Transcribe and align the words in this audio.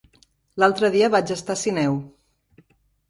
L'altre 0.63 0.89
dia 0.95 1.11
vaig 1.17 1.33
estar 1.37 1.57
a 1.59 1.63
Sineu. 1.65 1.99